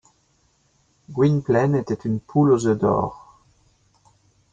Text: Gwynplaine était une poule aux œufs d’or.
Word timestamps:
Gwynplaine 1.11 1.75
était 1.75 1.93
une 1.93 2.19
poule 2.21 2.53
aux 2.53 2.65
œufs 2.65 2.75
d’or. 2.79 3.37